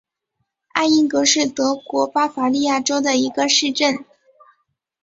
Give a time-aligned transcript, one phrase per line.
[0.69, 4.03] 艾因格是德国巴伐利亚州的一个市镇。